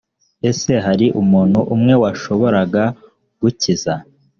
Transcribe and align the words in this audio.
ese 0.49 0.71
hari 0.85 1.07
umuntu 1.21 1.59
umwe 1.75 1.93
washoboraga 2.01 2.83
gukiza 3.41 3.93